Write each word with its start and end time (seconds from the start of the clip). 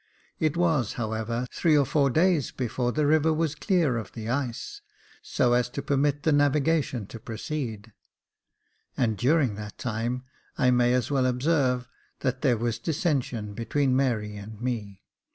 It 0.39 0.57
was, 0.57 0.93
however, 0.93 1.45
three 1.53 1.77
or 1.77 1.85
four 1.85 2.09
days 2.09 2.49
before 2.49 2.91
the 2.91 3.05
river 3.05 3.31
was 3.31 3.53
clear 3.53 3.97
of 3.97 4.13
the 4.13 4.29
ice, 4.29 4.81
so 5.21 5.53
as 5.53 5.69
to 5.69 5.83
permit 5.83 6.23
the 6.23 6.31
navigation 6.31 7.05
to 7.05 7.19
proceed; 7.19 7.93
and 8.97 9.15
during 9.15 9.53
that 9.57 9.77
time, 9.77 10.23
I 10.57 10.71
may 10.71 10.93
as 10.95 11.11
well 11.11 11.27
observe, 11.27 11.87
that 12.21 12.41
there 12.41 12.57
was 12.57 12.79
dissension 12.79 13.53
between 13.53 13.95
Mary 13.95 14.35
and 14.35 14.59
me. 14.59 15.03